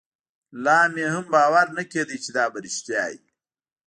لا 0.63 0.79
مې 0.93 1.05
هم 1.13 1.25
باور 1.33 1.67
نه 1.77 1.83
کېده 1.91 2.15
چې 2.23 2.29
دا 2.37 2.45
به 2.51 2.57
رښتيا 2.65 3.03
وي. 3.11 3.19